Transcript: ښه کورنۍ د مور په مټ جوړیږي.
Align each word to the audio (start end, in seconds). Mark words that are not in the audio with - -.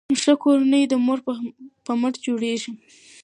ښه 0.21 0.33
کورنۍ 0.43 0.83
د 0.87 0.93
مور 1.05 1.19
په 1.85 1.91
مټ 2.01 2.13
جوړیږي. 2.25 2.71